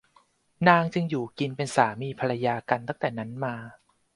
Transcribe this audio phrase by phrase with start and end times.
[0.67, 3.55] นางจึงอยู่กินเป็นสามีภรรยากันตั้งแต่นั้นมา